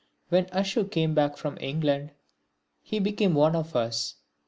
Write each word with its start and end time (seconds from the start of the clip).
When 0.29 0.45
Ashu 0.47 0.89
came 0.89 1.13
back 1.13 1.37
from 1.37 1.59
England 1.61 2.13
he 2.81 2.97
became 2.97 3.35
one 3.35 3.55
of 3.55 3.75
us. 3.75 4.15